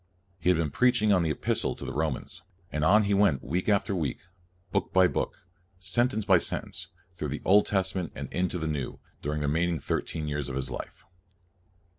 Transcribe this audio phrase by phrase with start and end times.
[0.39, 3.69] He had been preaching on the Epistle to the Romans, and on he went week
[3.69, 4.21] after week,
[4.71, 8.57] book by book, and sen tence by sentence, through the New Testa ment and into
[8.57, 11.05] the Old, during the remain ing thirteen years of his life.